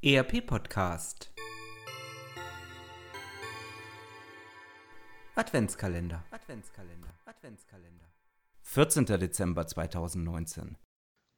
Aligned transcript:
ERP 0.00 0.46
Podcast 0.46 1.32
Adventskalender 5.34 6.22
Adventskalender 6.30 7.08
Adventskalender 7.26 8.06
14. 8.62 9.06
Dezember 9.06 9.66
2019 9.66 10.76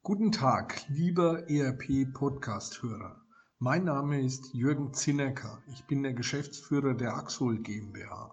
Guten 0.03 0.31
Tag, 0.31 0.85
lieber 0.89 1.49
ERP 1.49 2.13
Podcast 2.13 2.83
Hörer. 2.83 3.19
Mein 3.57 3.85
Name 3.85 4.21
ist 4.21 4.53
Jürgen 4.53 4.93
Zinnecker. 4.93 5.63
Ich 5.73 5.83
bin 5.87 6.03
der 6.03 6.13
Geschäftsführer 6.13 6.93
der 6.93 7.15
Axol 7.15 7.57
GmbH. 7.63 8.31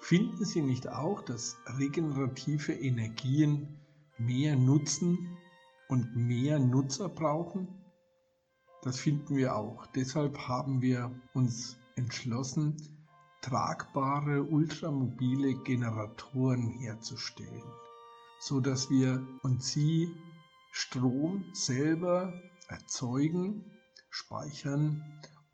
Finden 0.00 0.44
Sie 0.44 0.60
nicht 0.60 0.86
auch, 0.86 1.22
dass 1.22 1.56
regenerative 1.78 2.74
Energien 2.74 3.80
mehr 4.18 4.54
Nutzen 4.54 5.38
und 5.88 6.14
mehr 6.14 6.58
Nutzer 6.58 7.08
brauchen? 7.08 7.79
Das 8.82 8.98
finden 8.98 9.36
wir 9.36 9.56
auch. 9.56 9.86
Deshalb 9.94 10.38
haben 10.48 10.80
wir 10.80 11.10
uns 11.34 11.76
entschlossen, 11.96 12.76
tragbare 13.42 14.42
ultramobile 14.42 15.54
Generatoren 15.64 16.68
herzustellen, 16.78 17.62
so 18.40 18.60
dass 18.60 18.90
wir 18.90 19.26
und 19.42 19.62
Sie 19.62 20.08
Strom 20.72 21.44
selber 21.52 22.32
erzeugen, 22.68 23.64
speichern 24.08 25.04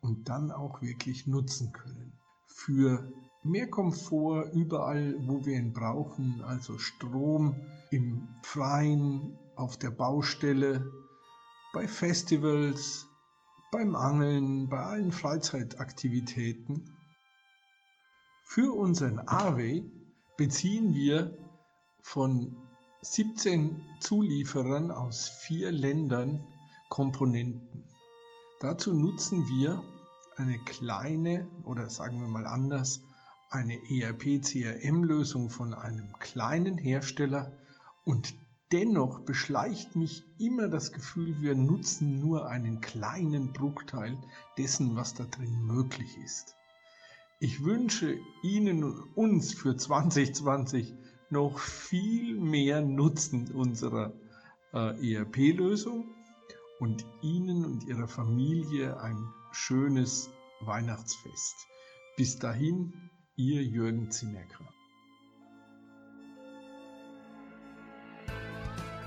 und 0.01 0.29
dann 0.29 0.51
auch 0.51 0.81
wirklich 0.81 1.27
nutzen 1.27 1.73
können. 1.73 2.13
Für 2.45 3.11
mehr 3.43 3.69
Komfort 3.69 4.51
überall, 4.53 5.15
wo 5.27 5.45
wir 5.45 5.57
ihn 5.57 5.73
brauchen, 5.73 6.41
also 6.45 6.77
Strom 6.77 7.55
im 7.91 8.27
Freien, 8.43 9.37
auf 9.55 9.77
der 9.77 9.89
Baustelle, 9.89 10.91
bei 11.73 11.87
Festivals, 11.87 13.07
beim 13.71 13.95
Angeln, 13.95 14.69
bei 14.69 14.79
allen 14.79 15.11
Freizeitaktivitäten. 15.11 16.95
Für 18.45 18.73
unseren 18.73 19.19
AW 19.27 19.83
beziehen 20.37 20.93
wir 20.93 21.37
von 22.01 22.55
17 23.01 23.81
Zulieferern 23.99 24.91
aus 24.91 25.27
vier 25.27 25.71
Ländern 25.71 26.45
Komponenten. 26.89 27.83
Dazu 28.61 28.93
nutzen 28.93 29.47
wir 29.49 29.83
eine 30.37 30.57
kleine 30.59 31.47
oder 31.63 31.89
sagen 31.89 32.21
wir 32.21 32.27
mal 32.27 32.47
anders, 32.47 33.01
eine 33.49 33.75
ERP-CRM-Lösung 33.89 35.49
von 35.49 35.73
einem 35.73 36.13
kleinen 36.19 36.77
Hersteller 36.77 37.51
und 38.03 38.33
dennoch 38.71 39.19
beschleicht 39.21 39.95
mich 39.95 40.23
immer 40.37 40.67
das 40.67 40.91
Gefühl, 40.91 41.41
wir 41.41 41.55
nutzen 41.55 42.19
nur 42.19 42.47
einen 42.47 42.81
kleinen 42.81 43.53
Bruchteil 43.53 44.17
dessen, 44.57 44.95
was 44.95 45.13
da 45.13 45.25
drin 45.25 45.65
möglich 45.65 46.17
ist. 46.23 46.55
Ich 47.39 47.63
wünsche 47.63 48.17
Ihnen 48.41 48.83
und 48.83 49.15
uns 49.15 49.53
für 49.53 49.77
2020 49.77 50.95
noch 51.29 51.59
viel 51.59 52.39
mehr 52.39 52.81
Nutzen 52.81 53.51
unserer 53.51 54.13
äh, 54.73 55.13
ERP-Lösung 55.13 56.05
und 56.79 57.05
Ihnen 57.21 57.65
und 57.65 57.83
Ihrer 57.83 58.07
Familie 58.07 58.99
ein 58.99 59.33
schönes 59.51 60.29
Weihnachtsfest. 60.61 61.55
Bis 62.15 62.39
dahin, 62.39 62.93
Ihr 63.35 63.63
Jürgen 63.63 64.09
Zinecker. 64.09 64.65